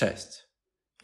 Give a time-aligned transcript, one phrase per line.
[0.00, 0.46] Cześć.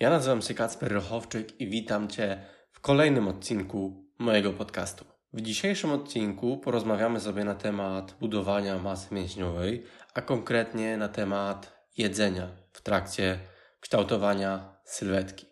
[0.01, 2.41] Ja nazywam się Kacper Rochowczyk i witam Cię
[2.73, 5.05] w kolejnym odcinku mojego podcastu.
[5.33, 12.49] W dzisiejszym odcinku porozmawiamy sobie na temat budowania masy mięśniowej, a konkretnie na temat jedzenia
[12.73, 13.39] w trakcie
[13.81, 15.47] kształtowania sylwetki.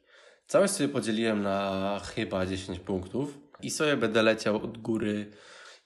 [0.46, 5.30] Całość sobie podzieliłem na chyba 10 punktów i sobie będę leciał od góry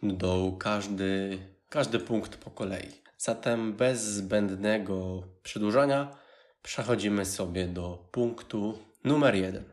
[0.02, 1.38] do dołu każdy,
[1.68, 2.88] każdy punkt po kolei.
[3.16, 6.27] Zatem bez zbędnego przedłużania
[6.62, 9.64] przechodzimy sobie do punktu numer jeden.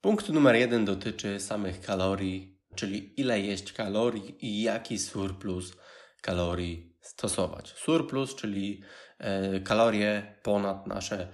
[0.00, 5.72] Punkt numer jeden dotyczy samych kalorii, czyli ile jeść kalorii i jaki surplus
[6.20, 7.68] kalorii stosować.
[7.68, 8.82] Surplus, czyli
[9.18, 11.28] e, kalorie ponad nasze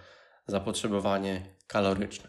[0.46, 2.28] zapotrzebowanie kaloryczne.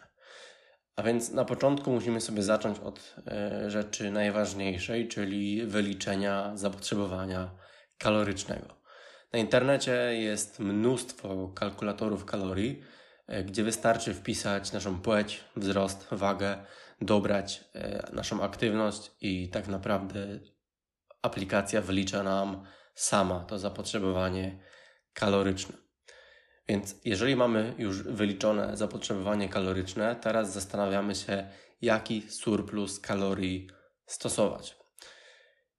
[0.96, 7.52] A więc na początku musimy sobie zacząć od e, rzeczy najważniejszej, czyli wyliczenia zapotrzebowania
[7.98, 8.81] kalorycznego.
[9.34, 12.84] Na internecie jest mnóstwo kalkulatorów kalorii,
[13.28, 16.58] e, gdzie wystarczy wpisać naszą płeć, wzrost, wagę,
[17.02, 20.40] dobrać e, naszą aktywność i tak naprawdę
[21.22, 22.66] aplikacja wylicza nam
[22.96, 24.60] sama to zapotrzebowanie
[25.14, 25.76] kaloryczne.
[26.68, 31.50] Więc jeżeli mamy już wyliczone zapotrzebowanie kaloryczne, teraz zastanawiamy się,
[31.82, 33.70] jaki surplus kalorii
[34.06, 34.78] stosować.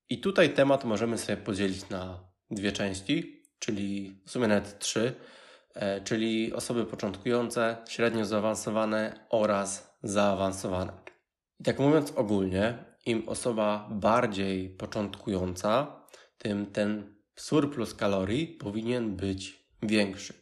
[0.09, 5.15] I tutaj temat możemy sobie podzielić na dwie części czyli w sumie nawet trzy,
[5.75, 10.93] e, czyli osoby początkujące, średnio zaawansowane oraz zaawansowane.
[11.61, 15.97] I tak mówiąc ogólnie, im osoba bardziej początkująca,
[16.39, 20.35] tym ten surplus kalorii powinien być większy.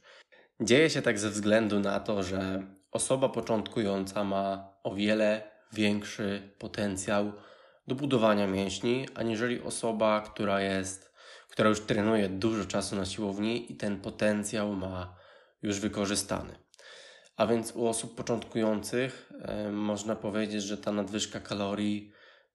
[0.61, 7.33] Dzieje się tak ze względu na to, że osoba początkująca ma o wiele większy potencjał
[7.87, 11.10] do budowania mięśni, aniżeli osoba, która jest
[11.61, 15.17] która już trenuje dużo czasu na siłowni i ten potencjał ma
[15.63, 16.59] już wykorzystany.
[17.37, 19.33] A więc u osób początkujących
[19.73, 22.13] można powiedzieć, że ta nadwyżka kalorii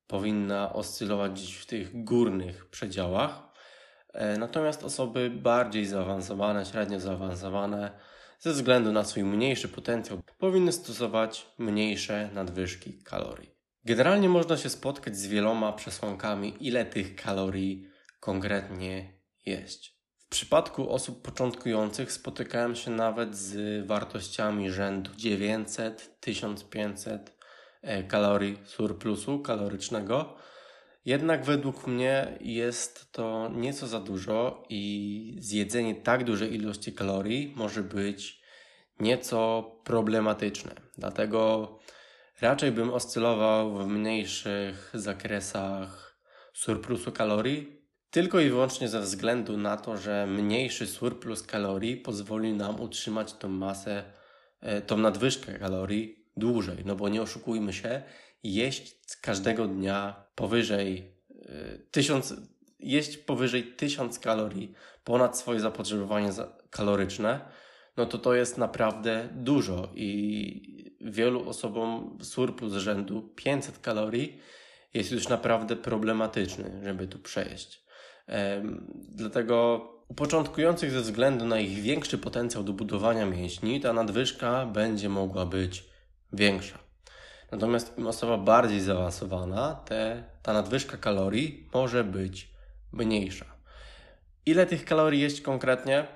[0.08, 3.44] powinna oscylować gdzieś w tych górnych przedziałach.
[4.14, 7.92] E, natomiast osoby bardziej zaawansowane, średnio zaawansowane,
[8.40, 13.56] ze względu na swój mniejszy potencjał, powinny stosować mniejsze nadwyżki kalorii.
[13.84, 17.95] Generalnie można się spotkać z wieloma przesłankami, ile tych kalorii
[18.26, 19.14] konkretnie
[19.46, 19.96] jeść.
[20.20, 27.20] W przypadku osób początkujących spotykałem się nawet z wartościami rzędu 900-1500
[27.82, 30.36] e, kalorii surplusu kalorycznego.
[31.06, 37.84] Jednak według mnie jest to nieco za dużo i zjedzenie tak dużej ilości kalorii może
[37.84, 38.42] być
[39.00, 40.76] nieco problematyczne.
[40.98, 41.70] Dlatego
[42.42, 46.20] raczej bym oscylował w mniejszych zakresach
[46.54, 47.75] surplusu kalorii,
[48.16, 53.50] tylko i wyłącznie ze względu na to, że mniejszy surplus kalorii pozwoli nam utrzymać tą
[53.50, 54.04] masę,
[54.62, 56.78] e, tą nadwyżkę kalorii dłużej.
[56.86, 58.02] No bo nie oszukujmy się,
[58.44, 62.34] jeść każdego dnia powyżej e, tysiąc,
[62.80, 64.74] jeść powyżej 1000 kalorii
[65.04, 66.32] ponad swoje zapotrzebowanie
[66.70, 67.40] kaloryczne,
[67.98, 74.40] no to to jest naprawdę dużo i wielu osobom surplus rzędu 500 kalorii
[74.94, 77.85] jest już naprawdę problematyczny, żeby tu przejść.
[79.10, 85.10] Dlatego u początkujących ze względu na ich większy potencjał do budowania mięśni, ta nadwyżka będzie
[85.10, 85.90] mogła być
[86.34, 86.80] większa.
[87.52, 92.50] Natomiast im osoba bardziej zaawansowana, te, ta nadwyżka kalorii może być
[92.92, 93.46] mniejsza.
[94.46, 96.08] Ile tych kalorii jeść konkretnie?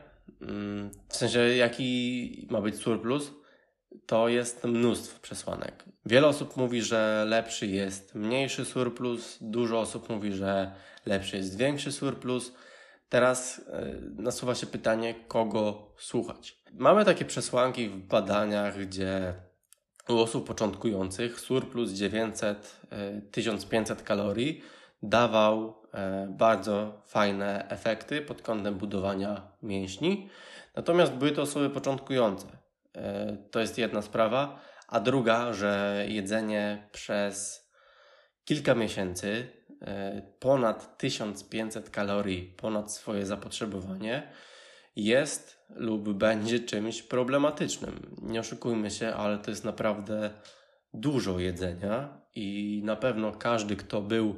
[0.41, 3.31] Mm, w sensie, jaki ma być surplus?
[4.05, 5.83] To jest mnóstwo przesłanek.
[6.05, 10.71] Wiele osób mówi, że lepszy jest mniejszy surplus, dużo osób mówi, że
[11.05, 12.53] lepszy jest większy surplus.
[13.09, 16.57] Teraz e, nasuwa się pytanie, kogo słuchać.
[16.73, 19.33] Mamy takie przesłanki w badaniach, gdzie
[20.09, 24.61] u osób początkujących surplus 900-1500 e, kalorii
[25.03, 30.29] dawał e, bardzo fajne efekty pod kątem budowania mięśni.
[30.75, 32.47] Natomiast były to osoby początkujące.
[33.51, 34.59] To jest jedna sprawa.
[34.89, 37.67] A druga, że jedzenie przez
[38.45, 44.31] kilka miesięcy E, ponad 1500 kalorii ponad swoje zapotrzebowanie
[44.95, 48.15] jest lub będzie czymś problematycznym.
[48.21, 50.29] Nie oszukujmy się, ale to jest naprawdę
[50.93, 54.35] dużo jedzenia i na pewno każdy, kto był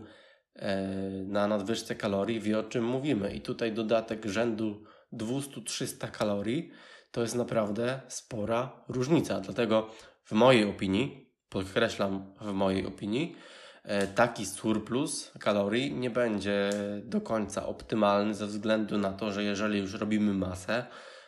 [0.55, 0.87] e,
[1.25, 3.33] na nadwyżce kalorii, wie o czym mówimy.
[3.33, 4.83] I tutaj dodatek rzędu
[5.13, 6.71] 200-300 kalorii
[7.11, 9.39] to jest naprawdę spora różnica.
[9.39, 9.89] Dlatego
[10.23, 13.35] w mojej opinii, podkreślam w mojej opinii,
[13.83, 16.69] E, taki surplus kalorii nie będzie
[17.03, 20.85] do końca optymalny ze względu na to, że jeżeli już robimy masę,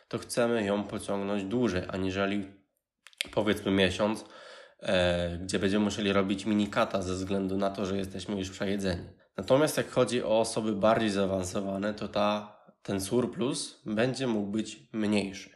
[0.08, 2.52] to chcemy ją pociągnąć dłużej, aniżeli
[3.30, 4.24] powiedzmy miesiąc,
[4.80, 9.08] e, gdzie będziemy musieli robić minikata ze względu na to, że jesteśmy już przejedzeni.
[9.36, 15.50] Natomiast jak chodzi o osoby bardziej zaawansowane, to ta, ten surplus będzie mógł być mniejszy.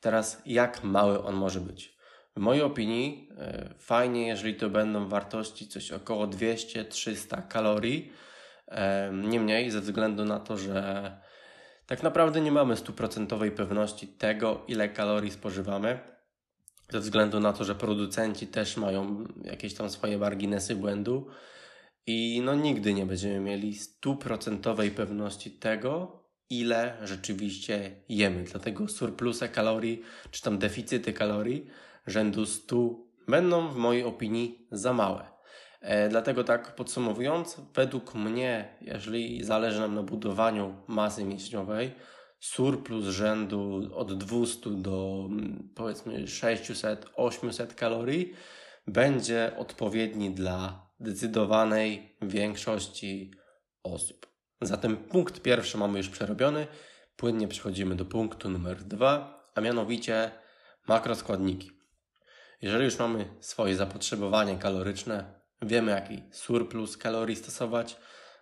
[0.00, 1.98] Teraz jak mały on może być?
[2.36, 8.12] W mojej opinii e, fajnie, jeżeli to będą wartości coś około 200-300 kalorii,
[8.68, 11.12] e, nie mniej, ze względu na to, że
[11.86, 15.98] tak naprawdę nie mamy stuprocentowej pewności tego, ile kalorii spożywamy,
[16.88, 21.26] ze względu na to, że producenci też mają jakieś tam swoje marginesy błędu
[22.06, 28.44] i no nigdy nie będziemy mieli stuprocentowej pewności tego, ile rzeczywiście jemy.
[28.44, 31.66] Dlatego surplusy kalorii, czy tam deficyty kalorii
[32.06, 32.76] rzędu 100
[33.28, 35.32] będą w mojej opinii za małe.
[35.80, 41.92] E, dlatego tak podsumowując, według mnie, jeżeli zależy nam na budowaniu masy mięśniowej,
[42.40, 48.32] surplus rzędu od 200 do mm, powiedzmy 600-800 kalorii
[48.86, 53.30] będzie odpowiedni dla zdecydowanej większości
[53.82, 54.26] osób.
[54.60, 56.66] Zatem punkt pierwszy mamy już przerobiony.
[57.16, 60.30] Płynnie przechodzimy do punktu numer dwa, a mianowicie
[60.88, 61.81] makroskładniki.
[62.62, 65.24] Jeżeli już mamy swoje zapotrzebowanie kaloryczne,
[65.62, 67.96] wiemy jaki surplus kalorii stosować,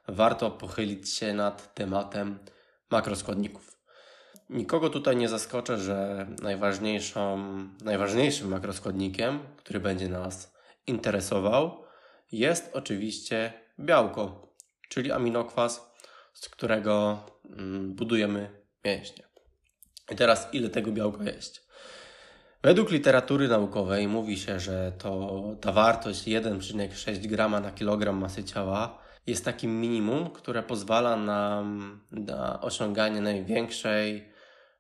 [0.09, 2.39] warto pochylić się nad tematem
[2.91, 3.81] makroskładników.
[4.51, 7.39] Nikogo tutaj nie zaskoczę, że najważniejszą,
[7.85, 10.55] najważniejszym makroskładnikiem, który będzie nas
[10.87, 11.85] interesował,
[12.33, 14.55] jest oczywiście białko,
[14.89, 15.93] czyli aminokwas,
[16.33, 19.25] z którego mm, budujemy mięśnie.
[20.11, 21.70] I teraz ile tego białka jest?
[22.63, 28.99] Według literatury naukowej mówi się, że to ta wartość 1,6 g na kilogram masy ciała
[29.27, 34.29] jest takim minimum, które pozwala nam na osiąganie największej,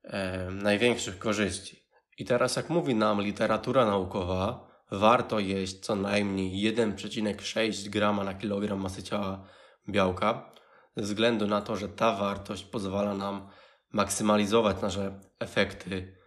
[0.05, 1.87] e, największych korzyści.
[2.19, 8.81] I teraz, jak mówi nam literatura naukowa, warto jeść co najmniej 1,6 g na kilogram
[8.81, 9.44] masy ciała
[9.88, 10.53] białka,
[10.97, 13.49] ze względu na to, że ta wartość pozwala nam
[13.93, 16.19] maksymalizować nasze efekty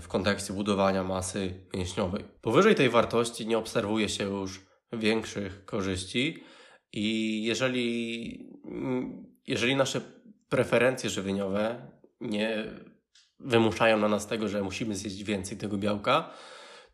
[0.00, 2.24] w kontekście budowania masy mięśniowej.
[2.40, 4.60] Powyżej tej wartości nie obserwuje się już
[4.92, 6.44] większych korzyści
[6.92, 8.50] i jeżeli,
[9.46, 10.00] jeżeli nasze
[10.48, 11.90] preferencje żywieniowe
[12.20, 12.64] nie
[13.40, 16.30] wymuszają na nas tego, że musimy zjeść więcej tego białka,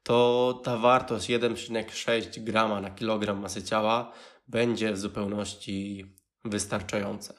[0.03, 4.13] to ta wartość 1,6 grama na kilogram masy ciała
[4.49, 6.07] będzie w zupełności
[6.45, 7.35] wystarczająca.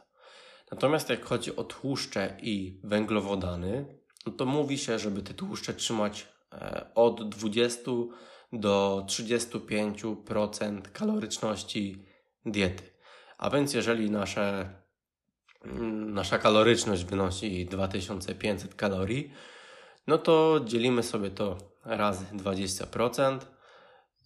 [0.71, 6.85] Natomiast jak chodzi o tłuszcze i węglowodany, to mówi się, żeby te tłuszcze trzymać e,
[6.95, 7.91] od 20
[8.53, 12.05] do 35% kaloryczności
[12.45, 12.83] diety.
[13.37, 14.69] A więc jeżeli nasze,
[15.65, 19.31] mm, nasza kaloryczność wynosi 2500 kalorii,
[20.07, 23.39] no to dzielimy sobie to razy 20%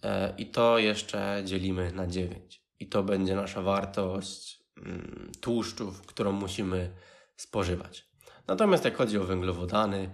[0.03, 2.63] e, i to jeszcze dzielimy na 9.
[2.79, 6.93] I to będzie nasza wartość mm, tłuszczów, którą musimy
[7.35, 8.06] spożywać.
[8.47, 10.09] Natomiast jak chodzi o węglowodany,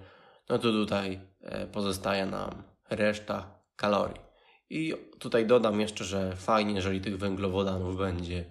[0.49, 4.21] no to tutaj e, pozostaje nam reszta kalorii.
[4.69, 8.45] I tutaj dodam jeszcze, że fajnie, jeżeli tych węglowodanów będzie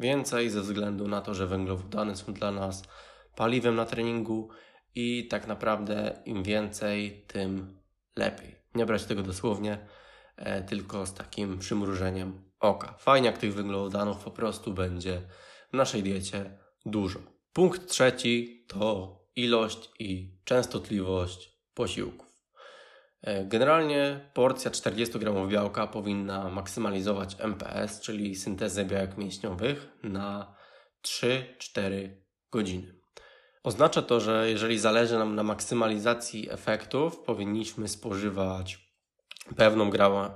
[0.00, 2.82] więcej, ze względu na to, że węglowodany są dla nas
[3.36, 4.48] paliwem na treningu
[4.94, 7.80] i tak naprawdę im więcej, tym
[8.16, 8.56] lepiej.
[8.74, 9.86] Nie brać tego dosłownie,
[10.36, 12.94] e, tylko z takim przymrużeniem oka.
[12.98, 15.22] Fajnie, jak tych węglowodanów po prostu będzie
[15.72, 17.18] w naszej diecie dużo.
[17.52, 22.32] Punkt trzeci to ilość i częstotliwość posiłków.
[23.22, 30.54] E, generalnie porcja 40 g białka powinna maksymalizować MPS, czyli syntezę białek mięśniowych, na
[31.02, 32.08] 3-4
[32.50, 32.94] godziny.
[33.62, 38.78] Oznacza to, że jeżeli zależy nam na maksymalizacji efektów, powinniśmy spożywać
[39.56, 40.30] pewną gramę.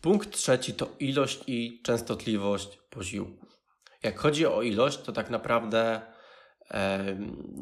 [0.00, 3.47] Punkt trzeci to ilość i częstotliwość posiłków.
[4.02, 6.00] Jak chodzi o ilość, to tak naprawdę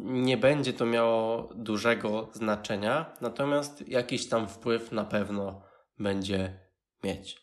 [0.03, 5.63] nie będzie to miało dużego znaczenia, natomiast jakiś tam wpływ na pewno
[5.99, 6.61] będzie
[7.05, 7.43] mieć.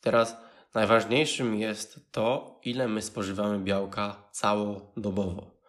[0.00, 0.36] Teraz
[0.74, 5.60] najważniejszym jest to, ile my spożywamy białka całodobowo.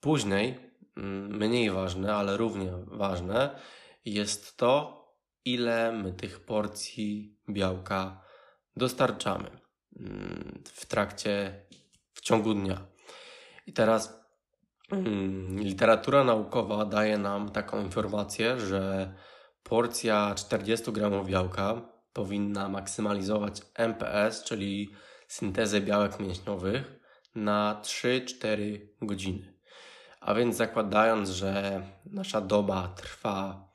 [0.00, 0.58] Później,
[0.96, 3.60] mm, mniej ważne, ale równie ważne,
[4.04, 5.02] jest to,
[5.44, 8.22] ile my tych porcji białka
[8.76, 9.50] dostarczamy
[10.00, 11.66] mm, w trakcie
[12.20, 12.86] ciągu dnia.
[13.66, 14.20] I teraz
[14.90, 19.14] hmm, literatura naukowa daje nam taką informację, że
[19.62, 21.82] porcja 40 gramów białka
[22.12, 24.90] powinna maksymalizować MPS, czyli
[25.28, 26.96] syntezę białek mięśniowych,
[27.34, 29.54] na 3-4 godziny.
[30.20, 33.68] A więc zakładając, że nasza doba trwa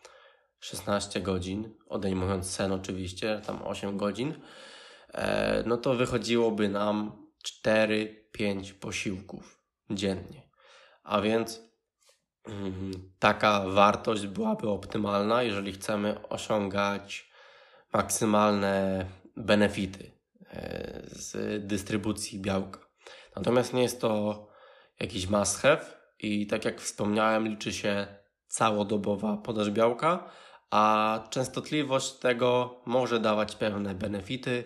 [0.59, 4.33] 16 godzin, odejmując sen oczywiście, tam 8 godzin,
[5.13, 7.20] e, no to wychodziłoby nam
[7.65, 10.49] 4-5 posiłków dziennie.
[11.03, 11.61] A więc
[12.47, 17.31] mm, taka wartość byłaby optymalna, jeżeli chcemy osiągać
[17.93, 19.05] maksymalne
[19.37, 20.11] benefity
[20.49, 22.79] e, z dystrybucji białka.
[23.35, 24.47] Natomiast nie jest to
[24.99, 25.85] jakiś must have
[26.19, 28.07] i tak jak wspomniałem, liczy się
[28.47, 30.31] całodobowa podaż białka,
[30.69, 34.63] a częstotliwość tego może dawać pewne benefity,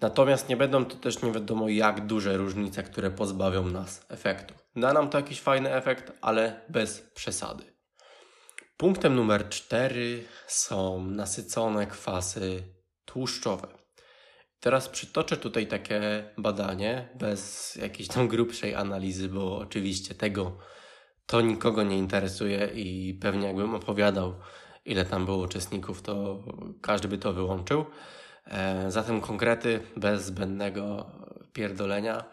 [0.00, 4.54] natomiast nie będą to też nie wiadomo jak duże różnice, które pozbawią nas efektu.
[4.76, 7.64] Da nam to jakiś fajny efekt, ale bez przesady.
[8.76, 12.62] Punktem numer 4 są nasycone kwasy
[13.04, 13.68] tłuszczowe.
[14.60, 20.58] Teraz przytoczę tutaj takie badanie bez jakiejś tam grubszej analizy, bo oczywiście tego
[21.26, 24.34] to nikogo nie interesuje i pewnie jakbym opowiadał,
[24.84, 26.42] ile tam było uczestników, to
[26.82, 27.84] każdy by to wyłączył.
[28.50, 31.06] E, zatem konkrety bez zbędnego
[31.52, 32.24] pierdolenia.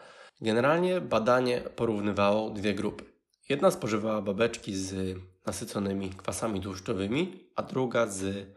[0.42, 3.04] Generalnie badanie porównywało dwie grupy.
[3.50, 8.48] Jedna spożywała babeczki z nasyconymi kwasami tłuszczowymi, a druga z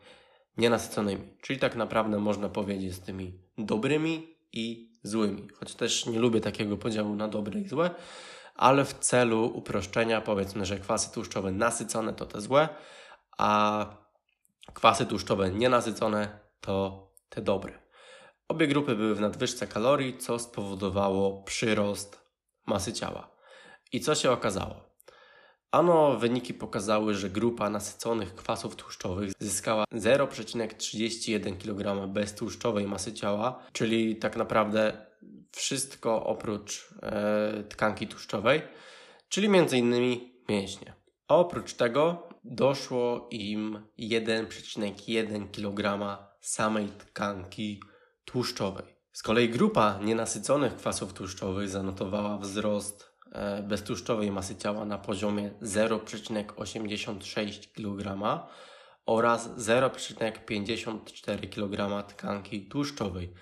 [0.57, 1.23] nienasyconymi.
[1.41, 5.49] Czyli tak naprawdę można powiedzieć z tymi dobrymi i złymi.
[5.55, 7.91] Choć też nie lubię takiego podziału na dobre i złe,
[8.55, 12.69] ale w celu uproszczenia powiedzmy, że kwasy tłuszczowe nasycone to te złe,
[13.39, 13.87] a
[14.75, 17.79] kwasy tłuszczowe nienasycone to te dobre.
[18.49, 22.29] Obie grupy były w nadwyżce kalorii, co spowodowało przyrost
[22.67, 23.31] masy ciała.
[23.93, 24.89] I co się okazało?
[25.71, 34.17] Ano wyniki pokazały, że grupa nasyconych kwasów tłuszczowych zyskała 0,31 kg beztłuszczowej masy ciała, czyli
[34.17, 35.07] tak naprawdę
[35.53, 38.63] wszystko oprócz e, tkanki tłuszczowej,
[39.29, 40.21] czyli m.in.
[40.49, 40.95] mięśnie.
[41.29, 47.83] A oprócz tego doszło im 1,1 kg samej tkanki
[48.25, 48.99] tłuszczowej.
[49.13, 57.73] Z kolei grupa nienasyconych kwasów tłuszczowych zanotowała wzrost E, beztłuszczowej masy ciała na poziomie 0,86
[57.73, 58.19] kg
[59.07, 63.33] oraz 0,54 kg tkanki tłuszczowej.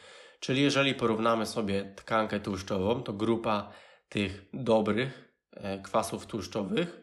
[0.41, 3.73] Czyli jeżeli porównamy sobie tkankę tłuszczową, to grupa
[4.09, 7.01] tych dobrych e, kwasów tłuszczowych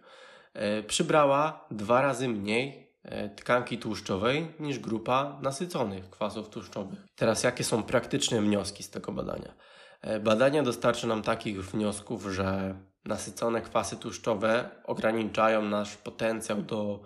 [0.53, 2.83] e, przybrała dwa razy mniej
[3.36, 7.00] tkanki tłuszczowej niż grupa nasyconych kwasów tłuszczowych.
[7.15, 9.53] Teraz jakie są praktyczne wnioski z tego badania?
[10.01, 17.03] E, badania dostarczy nam takich wniosków, że nasycone kwasy tłuszczowe ograniczają nasz potencjał do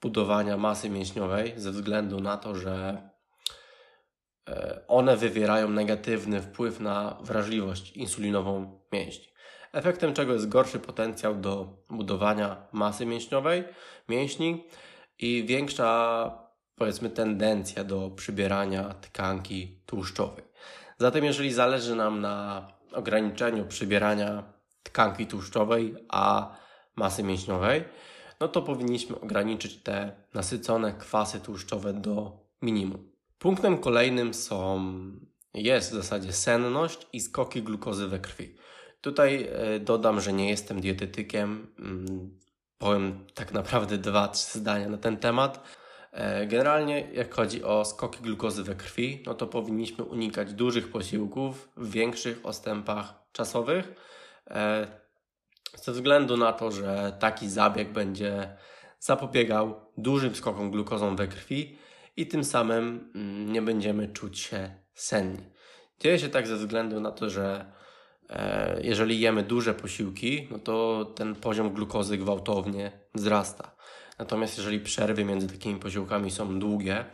[0.00, 3.02] budowania masy mięśniowej ze względu na to, że
[4.48, 9.28] e, one wywierają negatywny wpływ na wrażliwość insulinową mięśni.
[9.72, 13.64] Efektem czego jest gorszy potencjał do budowania masy mięśniowej,
[14.08, 14.64] mięśni
[15.18, 16.30] i większa,
[16.74, 20.44] powiedzmy, tendencja do przybierania tkanki tłuszczowej.
[20.98, 26.56] Zatem, jeżeli zależy nam na ograniczeniu przybierania tkanki tłuszczowej, a
[26.96, 27.84] masy mięśniowej,
[28.40, 32.32] no to powinniśmy ograniczyć te nasycone kwasy tłuszczowe do
[32.62, 33.10] minimum.
[33.38, 34.92] Punktem kolejnym są,
[35.54, 38.54] jest w zasadzie senność i skoki glukozy we krwi.
[39.00, 41.66] Tutaj e, dodam, że nie jestem dietetykiem.
[42.78, 45.62] Powiem tak naprawdę dwa, trzy zdania na ten temat.
[46.12, 51.68] E, generalnie, jak chodzi o skoki glukozy we krwi, no to powinniśmy unikać dużych posiłków
[51.76, 53.94] w większych odstępach czasowych,
[54.50, 54.86] e,
[55.76, 58.56] ze względu na to, że taki zabieg będzie
[59.00, 61.78] zapobiegał dużym skokom glukozą we krwi
[62.16, 65.50] i tym samym mm, nie będziemy czuć się senni.
[66.00, 67.72] Dzieje się tak ze względu na to, że
[68.82, 73.78] jeżeli jemy duże posiłki, no to ten poziom glukozy gwałtownie wzrasta.
[74.18, 77.04] Natomiast jeżeli przerwy między takimi posiłkami są długie,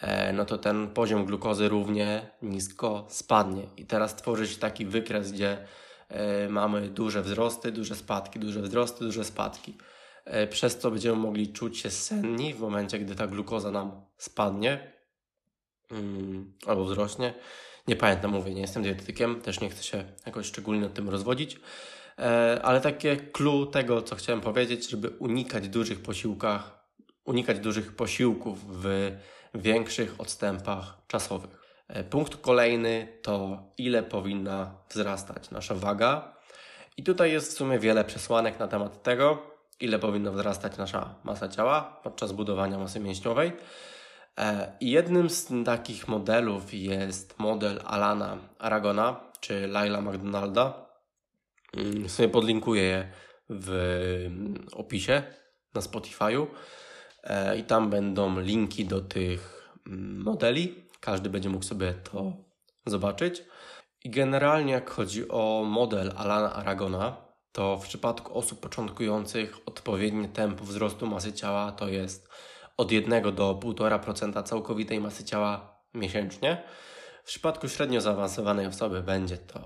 [0.00, 3.62] e, no to ten poziom glukozy równie nisko spadnie.
[3.76, 5.66] I teraz tworzy się taki wykres, gdzie
[6.08, 9.78] e, mamy duże wzrosty, duże spadki, duże wzrosty, duże spadki.
[10.24, 14.92] E, przez co będziemy mogli czuć się senni w momencie, gdy ta glukoza nam spadnie
[15.90, 17.34] mm, albo wzrośnie.
[17.88, 21.60] Nie pamiętam, mówię, nie jestem dietetykiem, też nie chcę się jakoś szczególnie nad tym rozwodzić.
[22.18, 26.84] E, ale takie clue tego, co chciałem powiedzieć, żeby unikać dużych posiłkach,
[27.24, 29.12] unikać dużych posiłków w
[29.54, 31.50] większych odstępach czasowych.
[31.88, 36.36] E, punkt kolejny to ile powinna wzrastać nasza waga.
[36.96, 39.42] I tutaj jest w sumie wiele przesłanek na temat tego,
[39.80, 43.52] ile powinna wzrastać nasza masa ciała podczas budowania masy mięśniowej.
[44.38, 50.88] E, jednym z takich modelów jest model Alana Aragona czy Laila McDonalda.
[51.76, 53.12] Mm, sobie podlinkuję je
[53.50, 54.30] w
[54.72, 55.22] opisie
[55.74, 56.46] na Spotify'u
[57.24, 60.88] e, i tam będą linki do tych mm, modeli.
[61.00, 62.32] Każdy będzie mógł sobie to
[62.86, 63.44] zobaczyć.
[64.04, 67.16] I generalnie, jak chodzi o model Alana Aragona,
[67.52, 72.28] to w przypadku osób początkujących odpowiednie tempo wzrostu masy ciała to jest
[72.78, 76.62] od 1 do 1,5% całkowitej masy ciała miesięcznie.
[77.24, 79.58] W przypadku średnio zaawansowanej osoby będzie to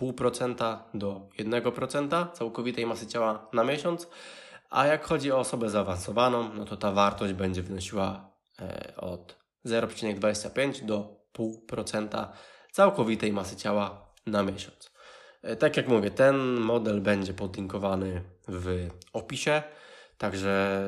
[0.00, 4.08] 0,5% do 1% całkowitej masy ciała na miesiąc,
[4.70, 9.36] a jak chodzi o osobę zaawansowaną, no to ta wartość będzie wynosiła e, od
[9.66, 12.28] 0,25 do 0,5%
[12.72, 14.90] całkowitej masy ciała na miesiąc.
[15.42, 19.62] E, tak jak mówię, ten model będzie podlinkowany w opisie,
[20.18, 20.86] także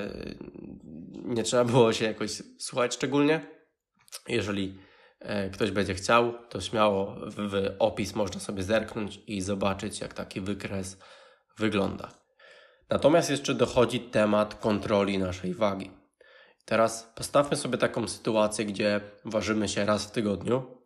[1.24, 3.40] nie trzeba było się jakoś słuchać szczególnie.
[4.28, 4.78] Jeżeli
[5.20, 10.40] e, ktoś będzie chciał, to śmiało w opis można sobie zerknąć i zobaczyć, jak taki
[10.40, 10.98] wykres
[11.58, 12.08] wygląda.
[12.90, 15.90] Natomiast jeszcze dochodzi temat kontroli naszej wagi.
[16.64, 20.78] Teraz postawmy sobie taką sytuację, gdzie ważymy się raz w tygodniu,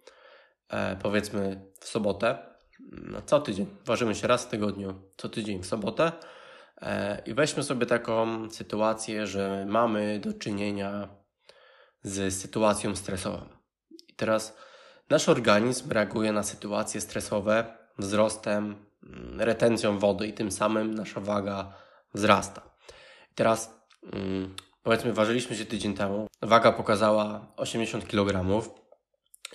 [0.68, 2.38] e, powiedzmy w sobotę,
[2.92, 3.66] no, co tydzień.
[3.86, 6.12] Ważymy się raz w tygodniu, co tydzień w sobotę.
[6.82, 11.08] E, I weźmy sobie taką sytuację, że mamy do czynienia
[12.02, 13.46] z sytuacją stresową.
[14.08, 14.56] I teraz
[15.10, 21.74] nasz organizm reaguje na sytuacje stresowe wzrostem, mm, retencją wody i tym samym nasza waga
[22.14, 22.62] wzrasta.
[23.32, 23.74] I teraz
[24.12, 28.62] mm, powiedzmy, ważyliśmy się tydzień temu, waga pokazała 80 kg.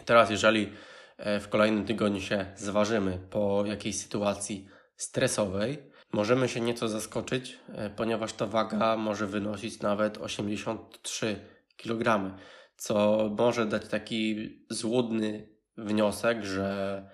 [0.06, 0.74] Teraz, jeżeli
[1.18, 7.90] e, w kolejnym tygodniu się zważymy po jakiejś sytuacji stresowej, możemy się nieco zaskoczyć, e,
[7.90, 11.40] ponieważ ta waga może wynosić nawet 83
[11.78, 12.38] kg,
[12.78, 17.10] co może dać taki złudny wniosek, że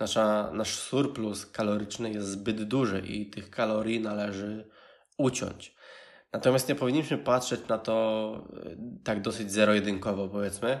[0.00, 4.70] nasza, nasz surplus kaloryczny jest zbyt duży i tych kalorii należy
[5.18, 5.76] uciąć.
[6.32, 10.80] Natomiast nie powinniśmy patrzeć na to e, tak dosyć zero-jedynkowo, powiedzmy,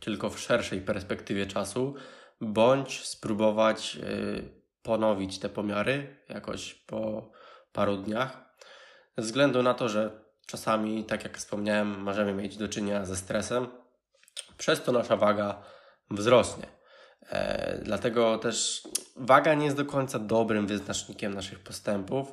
[0.00, 1.94] tylko w szerszej perspektywie czasu,
[2.40, 7.30] bądź spróbować e, ponowić te pomiary jakoś po
[7.72, 8.54] paru dniach.
[9.16, 13.66] Ze względu na to, że czasami, tak jak wspomniałem, możemy mieć do czynienia ze stresem,
[14.58, 15.62] przez to nasza waga
[16.10, 16.66] wzrośnie.
[17.28, 22.28] E, dlatego też waga nie jest do końca dobrym wyznacznikiem naszych postępów,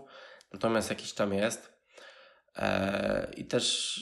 [0.53, 1.73] natomiast jakiś tam jest.
[2.55, 3.99] E, I też,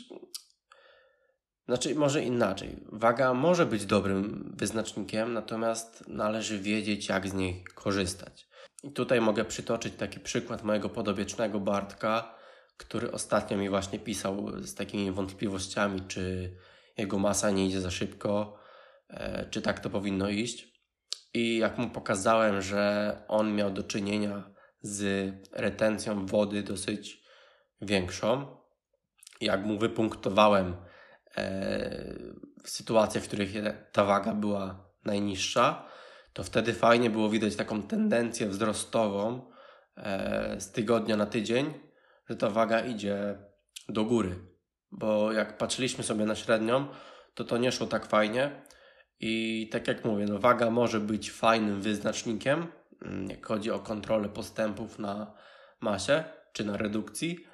[1.68, 2.76] znaczy, może inaczej.
[2.92, 8.48] Waga może być dobrym wyznacznikiem, natomiast należy wiedzieć, jak z niej korzystać.
[8.84, 12.36] I tutaj mogę przytoczyć taki przykład mojego podobiecznego Bartka,
[12.78, 16.56] który ostatnio mi właśnie pisał z takimi wątpliwościami, czy
[16.98, 18.60] jego masa nie idzie za szybko,
[19.10, 20.68] e, czy tak to powinno iść.
[21.34, 24.52] I jak mu pokazałem, że on miał do czynienia
[24.82, 27.24] z retencją wody dosyć
[27.82, 28.58] większą,
[29.42, 30.76] jak mu wypunktowałem
[32.66, 33.50] sytuacje, w których
[33.92, 35.86] ta waga była najniższa,
[36.34, 39.52] to wtedy fajnie było widać taką tendencję wzrostową
[39.98, 41.74] e, z tygodnia na tydzień,
[42.30, 43.38] że ta waga idzie
[43.90, 44.36] do góry.
[44.92, 46.88] Bo jak patrzyliśmy sobie na średnią,
[47.34, 48.62] to to nie szło tak fajnie.
[49.20, 52.68] I tak jak mówię, no waga może być fajnym wyznacznikiem,
[53.02, 55.34] mm, jak chodzi o kontrolę postępów na
[55.82, 56.24] masie
[56.54, 57.47] czy na redukcji, e,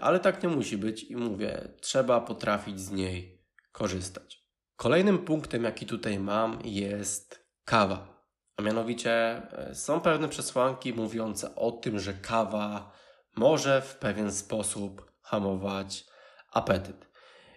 [0.00, 4.42] ale tak nie musi być i mówię, trzeba potrafić z niej korzystać.
[4.76, 8.12] Kolejnym punktem, jaki tutaj mam, jest kawa.
[8.56, 12.92] A mianowicie e, są pewne przesłanki mówiące o tym, że kawa
[13.36, 16.04] może w pewien sposób hamować
[16.52, 17.08] apetyt.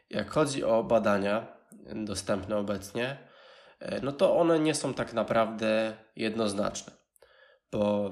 [0.10, 1.58] Jak chodzi o badania
[2.06, 3.18] dostępne obecnie,
[3.80, 6.94] e, no to one nie są tak naprawdę jednoznaczne,
[7.72, 8.12] bo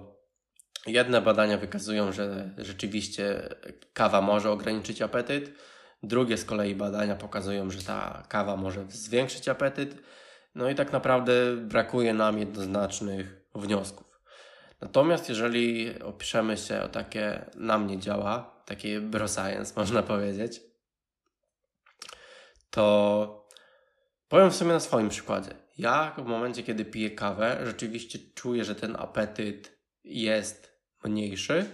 [0.87, 3.49] jedne badania wykazują, że rzeczywiście
[3.93, 5.51] kawa może ograniczyć apetyt,
[6.03, 9.95] drugie z kolei badania pokazują, że ta kawa może zwiększyć apetyt,
[10.55, 14.19] no i tak naprawdę brakuje nam jednoznacznych wniosków.
[14.81, 20.61] Natomiast jeżeli opiszemy się o takie na mnie działa, takie bro science można powiedzieć,
[22.69, 23.47] to
[24.27, 25.51] powiem w sumie na swoim przykładzie.
[25.77, 30.72] Ja w momencie, kiedy piję kawę, rzeczywiście czuję, że ten apetyt jest
[31.05, 31.65] mniejszy.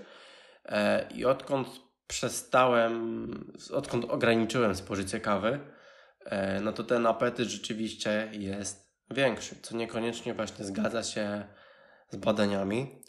[0.65, 1.67] E, i odkąd
[2.07, 3.33] przestałem,
[3.71, 5.59] odkąd ograniczyłem spożycie kawy,
[6.25, 11.43] E, no to ten apetyt rzeczywiście jest większy, co niekoniecznie właśnie zgadza się
[12.09, 13.01] z badaniami.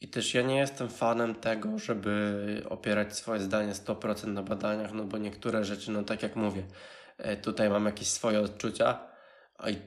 [0.00, 5.04] I też ja nie jestem fanem tego, żeby opierać swoje zdanie 100% na badaniach, no
[5.04, 6.62] bo niektóre rzeczy, no tak jak mówię,
[7.18, 9.08] e, tutaj mam jakieś swoje odczucia,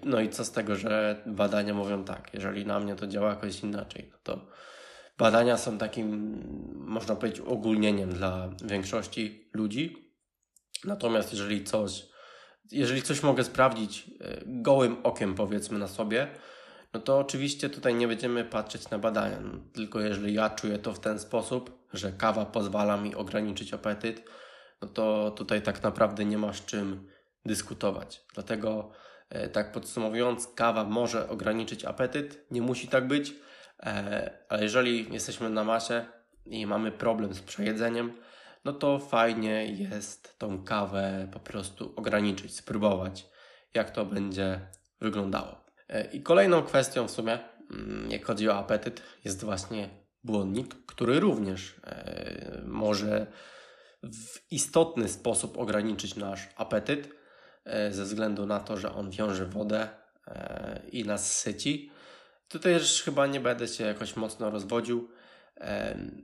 [0.04, 3.60] no i co z tego, że badania mówią tak, jeżeli na mnie to działa jakoś
[3.60, 4.47] inaczej, no to
[5.17, 6.38] badania są takim,
[6.76, 10.13] można powiedzieć, ogólnieniem dla większości ludzi.
[10.84, 12.06] Natomiast jeżeli coś,
[12.71, 16.28] jeżeli coś mogę sprawdzić e, gołym okiem, powiedzmy na sobie,
[16.93, 19.39] no to oczywiście tutaj nie będziemy patrzeć na badania.
[19.39, 24.24] No, tylko jeżeli ja czuję to w ten sposób, że kawa pozwala mi ograniczyć apetyt,
[24.82, 27.08] no to tutaj tak naprawdę nie ma z czym
[27.45, 28.26] dyskutować.
[28.34, 28.91] Dlatego,
[29.30, 33.34] e, tak podsumowując, kawa może ograniczyć apetyt, nie musi tak być,
[34.49, 36.05] ale jeżeli jesteśmy na masie
[36.45, 38.13] i mamy problem z przejedzeniem,
[38.65, 43.25] no to fajnie jest tą kawę po prostu ograniczyć, spróbować,
[43.73, 44.61] jak to będzie
[45.01, 45.65] wyglądało.
[45.89, 47.39] E, I kolejną kwestią w sumie,
[47.71, 49.89] mm, jak chodzi o apetyt, jest właśnie
[50.23, 53.27] błonnik, który również e, może
[54.03, 57.09] w istotny sposób ograniczyć nasz apetyt,
[57.65, 59.89] e, ze względu na to, że on wiąże wodę
[60.91, 61.91] i nas syci.
[62.51, 65.09] Tutaj też chyba nie będę się jakoś mocno rozwodził.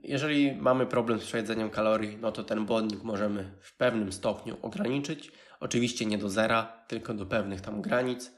[0.02, 5.32] Jeżeli mamy problem z przejedzeniem kalorii, no to ten błonnik możemy w pewnym stopniu ograniczyć.
[5.60, 8.32] Oczywiście nie do zera, tylko do pewnych tam granic.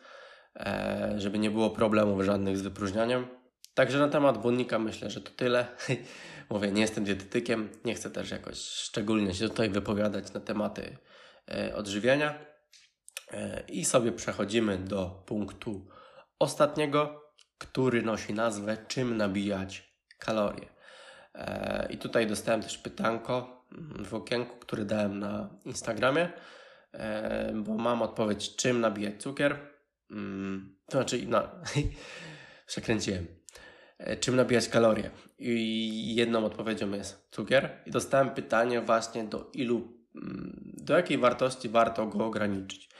[0.57, 3.26] E, żeby nie było problemów żadnych z wypróżnianiem.
[3.74, 5.66] Także na temat błonnika myślę, że to tyle.
[6.50, 10.96] Mówię, nie jestem dietetykiem, nie chcę też jakoś szczególnie się tutaj wypowiadać na tematy
[11.48, 12.46] e, odżywiania.
[13.33, 15.88] E, I sobie przechodzimy do punktu
[16.38, 17.30] ostatniego,
[17.61, 20.68] który nosi nazwę Czym nabijać kalorie.
[21.90, 26.29] I tutaj dostałem też pytanko mm, w okienku, które dałem na Instagramie,
[27.55, 29.57] bo mam odpowiedź, czym nabijać cukier.
[30.11, 31.42] Mm, to znaczy, no,
[32.66, 33.27] przekręciłem.
[33.99, 35.11] E, czym nabijać kalorie?
[35.38, 37.70] I jedną odpowiedzią jest cukier.
[37.87, 42.90] I dostałem pytanie właśnie do ilu, mm, do jakiej wartości warto go ograniczyć.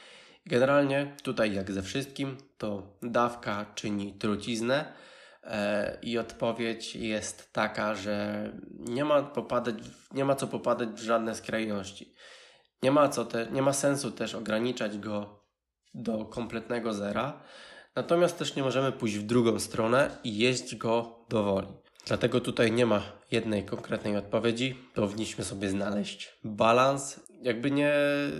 [0.45, 4.93] Generalnie tutaj jak ze wszystkim to dawka czyni truciznę
[5.43, 9.75] e, i odpowiedź jest taka, że nie ma, popadać,
[10.13, 12.13] nie ma co popadać w żadne skrajności.
[12.83, 15.45] Nie ma, co te, nie ma sensu też ograniczać go
[15.93, 17.43] do kompletnego zera.
[17.95, 21.67] Natomiast też nie możemy pójść w drugą stronę i jeść go do woli.
[22.05, 23.01] Dlatego tutaj nie ma
[23.31, 24.75] jednej konkretnej odpowiedzi.
[24.93, 27.93] Powinniśmy sobie znaleźć balans, jakby nie,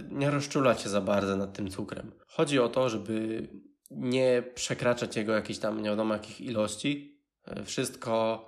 [0.09, 2.11] nie rozczulać się za bardzo nad tym cukrem.
[2.27, 3.47] Chodzi o to, żeby
[3.91, 7.21] nie przekraczać jego jakiejś tam nie wiadomo jakich ilości.
[7.45, 8.45] E, wszystko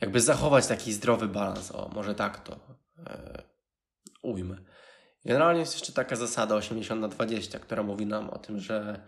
[0.00, 1.72] jakby zachować taki zdrowy balans.
[1.72, 2.60] O, może tak to
[3.06, 3.42] e,
[4.22, 4.56] ujmę.
[5.24, 9.06] Generalnie jest jeszcze taka zasada 80 na 20, która mówi nam o tym, że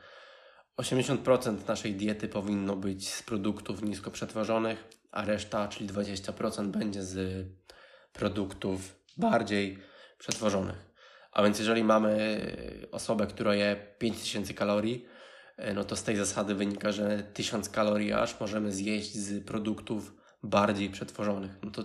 [0.76, 7.46] 80% naszej diety powinno być z produktów nisko przetworzonych, a reszta, czyli 20% będzie z
[8.12, 9.78] produktów bardziej
[10.22, 10.92] przetworzonych.
[11.32, 12.40] A więc jeżeli mamy
[12.92, 15.06] osobę, która je 5000 kalorii,
[15.74, 20.90] no to z tej zasady wynika, że 1000 kalorii aż możemy zjeść z produktów bardziej
[20.90, 21.50] przetworzonych.
[21.62, 21.84] No to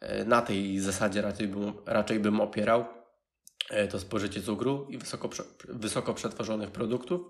[0.00, 2.84] e, na tej zasadzie raczej bym, raczej bym opierał
[3.70, 5.28] E, to spożycie cukru i wysoko,
[5.68, 7.20] wysoko przetworzonych produktów,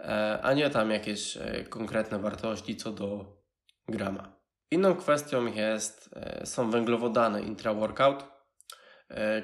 [0.00, 3.36] e, a nie tam jakieś e, konkretne wartości co do
[3.88, 4.36] grama.
[4.70, 6.10] Inną kwestią jest,
[6.44, 8.24] są węglowodany intra-workout,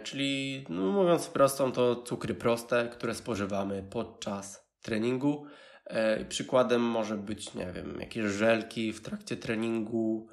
[0.03, 5.47] czyli no mówiąc prostą to cukry proste, które spożywamy podczas treningu.
[6.29, 10.29] Przykładem może być, nie wiem, jakieś żelki w trakcie treningu,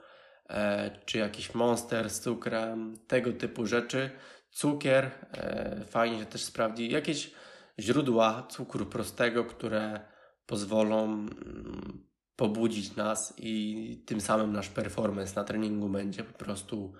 [1.05, 4.11] czy jakiś monster z cukrem, tego typu rzeczy
[4.51, 6.89] cukier, e, fajnie się też sprawdzi.
[6.89, 7.31] Jakieś
[7.79, 9.99] źródła cukru prostego, które
[10.45, 16.93] pozwolą mm, pobudzić nas i tym samym nasz performance na treningu będzie po prostu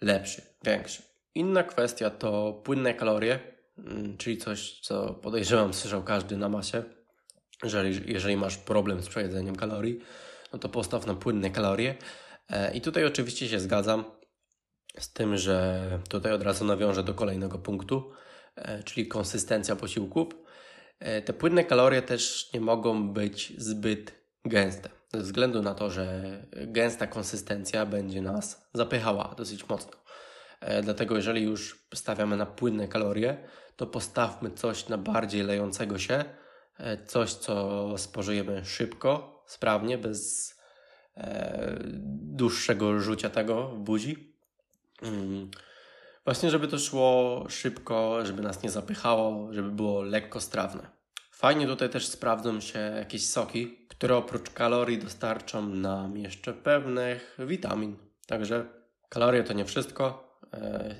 [0.00, 1.15] lepszy, większy.
[1.36, 3.38] Inna kwestia to płynne kalorie,
[3.78, 6.82] mm, czyli coś, co podejrzewam słyszał każdy na masie.
[7.62, 10.00] Jeżeli, jeżeli masz problem z przejedzeniem kalorii,
[10.52, 11.94] no to postaw na płynne kalorie.
[12.50, 14.04] E, I tutaj oczywiście się zgadzam.
[14.98, 18.12] Z tym, że tutaj od razu nawiążę do kolejnego punktu,
[18.56, 20.28] e, czyli konsystencja posiłków.
[20.98, 26.22] E, te płynne kalorie też nie mogą być zbyt gęste, ze względu na to, że
[26.52, 30.05] gęsta konsystencja będzie nas zapychała dosyć mocno.
[30.60, 36.24] E, dlatego, jeżeli już stawiamy na płynne kalorie, to postawmy coś na bardziej lejącego się,
[37.06, 40.54] coś, co spożyjemy szybko, sprawnie, bez
[42.06, 44.36] dłuższego rzucia tego w buzi.
[45.02, 45.50] Mm.
[46.24, 50.90] Właśnie, żeby to szło szybko, żeby nas nie zapychało, żeby było lekko strawne.
[51.30, 57.96] Fajnie tutaj też sprawdzą się jakieś soki, które oprócz kalorii dostarczą nam jeszcze pewnych witamin.
[58.26, 58.66] Także
[59.08, 60.25] kalorie to nie wszystko e,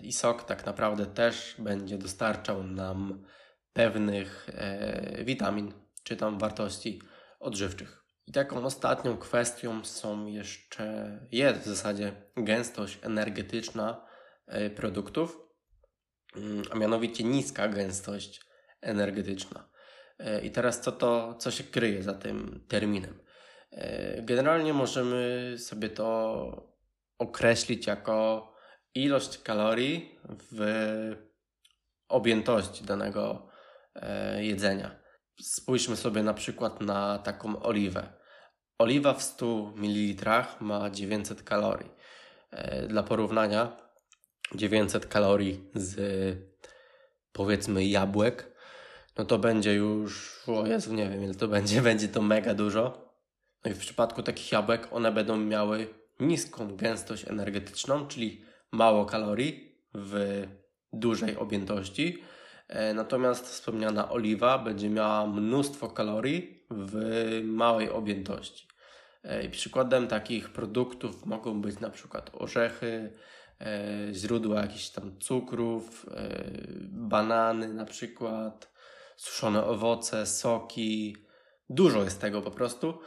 [0.02, 3.24] i sok tak naprawdę też będzie dostarczał nam
[3.72, 7.02] pewnych e, witamin czy tam wartości
[7.40, 8.04] odżywczych.
[8.26, 14.06] I taką ostatnią kwestią są jeszcze, jest w zasadzie gęstość energetyczna
[14.46, 15.38] e, produktów,
[16.36, 18.40] mm, a mianowicie niska gęstość
[18.80, 19.68] energetyczna.
[20.18, 23.20] E, I teraz co to, co się kryje za tym terminem?
[23.70, 26.76] E, generalnie możemy sobie to
[27.18, 28.55] określić jako
[28.96, 30.18] ilość kalorii
[30.52, 30.60] w
[32.08, 33.48] objętości danego
[34.38, 34.96] jedzenia.
[35.40, 38.12] Spójrzmy sobie na przykład na taką oliwę.
[38.78, 41.90] Oliwa w 100 ml ma 900 kalorii.
[42.50, 43.76] E, dla porównania
[44.54, 45.96] 900 kalorii z
[47.32, 48.52] powiedzmy jabłek,
[49.18, 53.12] no to będzie już, o Jezu, nie wiem ile to będzie, będzie to mega dużo.
[53.64, 59.78] No i w przypadku takich jabłek one będą miały niską gęstość energetyczną, czyli mało kalorii
[59.94, 60.46] w
[60.92, 62.22] dużej objętości,
[62.68, 66.94] E, natomiast wspomniana oliwa będzie miała mnóstwo kalorii w
[67.44, 68.68] małej objętości.
[69.22, 73.12] E, przykładem takich produktów mogą być na przykład orzechy,
[73.60, 76.06] e, źródła jakichś tam cukrów,
[76.88, 78.72] banany na przykład,
[79.16, 81.16] suszone owoce, soki.
[81.70, 82.98] Dużo jest tego po prostu.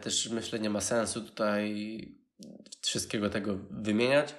[0.00, 1.74] Też myślę, nie ma sensu tutaj
[2.80, 4.34] wszystkiego tego wymieniać.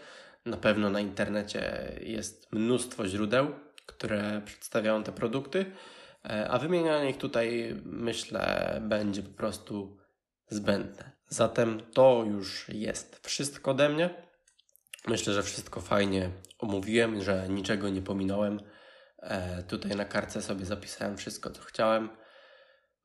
[0.49, 3.53] Na pewno na internecie jest mnóstwo źródeł
[3.99, 5.65] które przedstawiają te produkty,
[6.25, 9.97] e, a wymienianie ich tutaj myślę będzie po prostu
[10.49, 11.11] zbędne.
[11.27, 14.09] Zatem to już jest wszystko ode mnie.
[15.07, 18.59] Myślę, że wszystko fajnie omówiłem, że niczego nie pominąłem.
[19.17, 22.09] E, tutaj na kartce sobie zapisałem wszystko, co chciałem.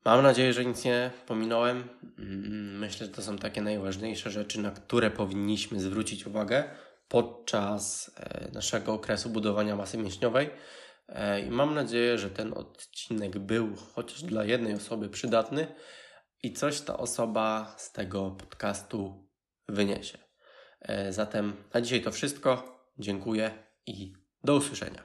[0.05, 1.89] Mam nadzieję, że nic nie pominąłem.
[2.19, 6.63] Mm, myślę, że to są takie najważniejsze rzeczy, na które powinniśmy zwrócić uwagę
[7.07, 10.49] podczas e, naszego okresu budowania masy mięśniowej.
[11.07, 15.67] E, I mam nadzieję, że ten odcinek był chociaż dla jednej osoby przydatny
[16.43, 19.29] i coś ta osoba z tego podcastu
[19.67, 20.17] wyniesie.
[20.81, 22.75] E, zatem na dzisiaj to wszystko.
[22.99, 24.13] Dziękuję i
[24.43, 25.03] do usłyszenia.